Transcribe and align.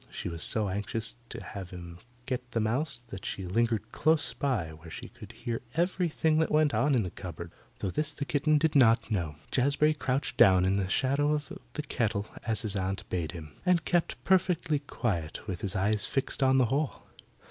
She 0.09 0.29
was 0.29 0.41
so 0.41 0.67
anxious 0.67 1.15
to 1.29 1.43
have 1.43 1.69
him 1.69 1.99
get 2.25 2.53
the 2.53 2.59
mouse 2.59 3.03
that 3.09 3.23
she 3.23 3.45
lingered 3.45 3.91
close 3.91 4.33
by 4.33 4.69
where 4.69 4.89
she 4.89 5.09
could 5.09 5.31
hear 5.31 5.61
everything 5.75 6.39
that 6.39 6.49
went 6.49 6.73
on 6.73 6.95
in 6.95 7.03
the 7.03 7.11
cupboard 7.11 7.51
though 7.77 7.91
this 7.91 8.11
the 8.11 8.25
kitten 8.25 8.57
did 8.57 8.75
not 8.75 9.11
know. 9.11 9.35
Jazbury 9.51 9.93
crouched 9.93 10.37
down 10.37 10.65
in 10.65 10.77
the 10.77 10.89
shadow 10.89 11.33
of 11.33 11.53
the 11.73 11.83
kettle 11.83 12.25
as 12.45 12.63
his 12.63 12.75
aunt 12.75 13.07
bade 13.11 13.33
him, 13.33 13.51
and 13.63 13.85
kept 13.85 14.17
perfectly 14.23 14.79
quiet 14.79 15.45
with 15.47 15.61
his 15.61 15.75
eyes 15.75 16.07
fixed 16.07 16.41
on 16.41 16.57
the 16.57 16.65
hole. 16.73 17.03